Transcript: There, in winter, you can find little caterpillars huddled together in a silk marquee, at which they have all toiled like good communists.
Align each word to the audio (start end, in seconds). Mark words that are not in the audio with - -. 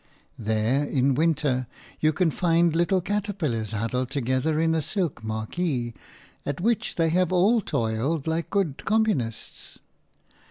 There, 0.39 0.83
in 0.83 1.13
winter, 1.13 1.67
you 1.99 2.11
can 2.11 2.31
find 2.31 2.75
little 2.75 3.01
caterpillars 3.01 3.71
huddled 3.73 4.09
together 4.09 4.59
in 4.59 4.73
a 4.73 4.81
silk 4.81 5.23
marquee, 5.23 5.93
at 6.43 6.59
which 6.59 6.95
they 6.95 7.09
have 7.09 7.31
all 7.31 7.61
toiled 7.61 8.25
like 8.25 8.49
good 8.49 8.81
communists. 8.83 9.77